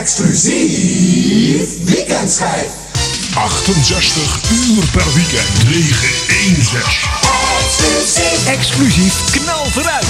Exclusief 0.00 1.68
weekendschijf. 1.84 2.66
68 3.34 4.40
uur 4.52 4.84
per 4.92 5.14
weekend. 5.14 5.68
916. 5.68 7.08
Exclusief. 7.58 8.46
Exclusief 8.46 9.14
knal 9.30 9.66
vooruit. 9.70 10.06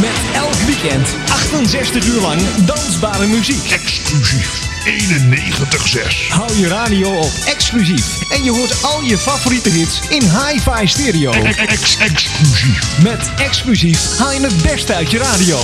Met 0.00 0.34
elk 0.34 0.54
weekend 0.54 1.08
68 1.28 2.06
uur 2.06 2.20
lang 2.20 2.40
dansbare 2.64 3.26
muziek. 3.26 3.70
Exclusief 3.70 4.66
91.6. 4.84 6.28
Hou 6.28 6.56
je 6.56 6.68
radio 6.68 7.10
op 7.10 7.32
exclusief 7.44 8.30
en 8.30 8.44
je 8.44 8.50
hoort 8.50 8.82
al 8.82 9.02
je 9.02 9.18
favoriete 9.18 9.68
hits 9.68 10.00
in 10.08 10.22
hi-fi 10.22 10.86
stereo. 10.86 11.32
Ex-exclusief. 11.32 13.02
Met 13.02 13.30
exclusief 13.36 14.18
haal 14.18 14.32
je 14.32 14.40
het 14.40 14.62
beste 14.62 14.94
uit 14.94 15.10
je 15.10 15.18
radio. 15.18 15.58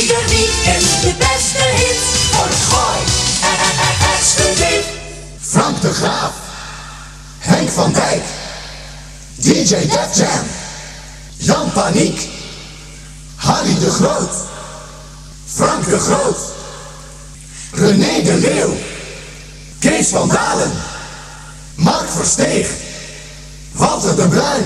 Ieder 0.00 0.24
weekend 0.28 1.02
de 1.02 1.14
beste 1.18 1.64
Frank 5.50 5.80
de 5.80 5.92
Graaf. 5.92 6.32
Henk 7.38 7.70
van 7.70 7.92
Dijk. 7.92 8.22
DJ 9.34 9.68
Def 9.68 10.14
Jam. 10.14 10.46
Jan 11.36 11.72
Paniek. 11.72 12.28
Harry 13.34 13.78
de 13.78 13.90
Groot. 13.90 14.30
Frank 15.46 15.84
de 15.84 15.98
Groot. 15.98 16.36
René 17.72 18.22
de 18.22 18.34
Leeuw. 18.34 18.76
Kees 19.78 20.08
van 20.08 20.28
Dalen. 20.28 20.72
Mark 21.74 22.10
Versteeg. 22.10 22.70
Walter 23.72 24.16
de 24.16 24.28
Bruin. 24.28 24.64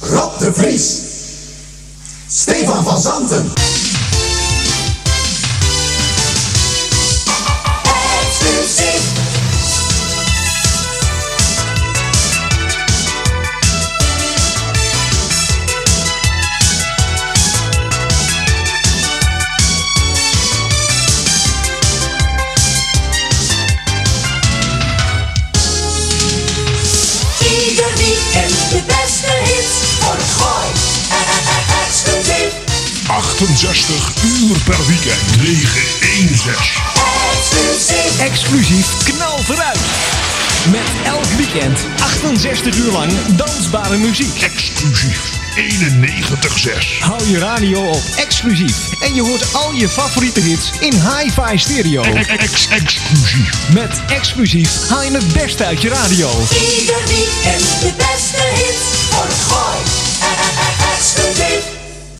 Rob 0.00 0.38
de 0.38 0.52
Vries. 0.54 1.00
Stefan 2.28 2.84
van 2.84 3.00
Zanten. 3.00 3.52
68 33.36 34.12
uur 34.24 34.58
per 34.64 34.86
weekend. 34.86 35.36
916. 35.42 36.82
Exclusief. 37.32 38.20
Exclusief 38.20 38.86
knal 39.04 39.38
vooruit. 39.42 39.78
Met 40.70 41.04
elk 41.04 41.24
weekend 41.36 41.78
68 42.00 42.76
uur 42.76 42.92
lang 42.92 43.12
dansbare 43.36 43.96
muziek. 43.96 44.42
Exclusief 44.42 45.20
91.6. 45.56 46.98
Hou 46.98 47.28
je 47.28 47.38
radio 47.38 47.88
op 47.88 48.02
exclusief 48.16 48.76
en 49.00 49.14
je 49.14 49.22
hoort 49.22 49.54
al 49.54 49.72
je 49.72 49.88
favoriete 49.88 50.40
hits 50.40 50.70
in 50.80 50.92
hi-fi 50.92 51.58
stereo. 51.58 52.02
Ex-exclusief. 52.02 53.72
Met 53.72 54.00
exclusief 54.08 54.88
haal 54.88 55.02
je 55.02 55.10
het 55.10 55.32
beste 55.32 55.64
uit 55.64 55.82
je 55.82 55.88
radio. 55.88 56.30
Ieder 56.80 57.02
weekend 57.06 57.80
de 57.80 57.92
beste 57.96 58.42
hits. 58.54 58.75